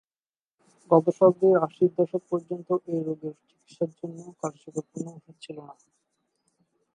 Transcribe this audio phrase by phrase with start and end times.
[0.91, 5.75] গত শতাব্দীর আশির দশক পর্যন্ত এই রোগের চিকিৎসার জন্য কার্যকর কোনো ঔষধ ছিল না।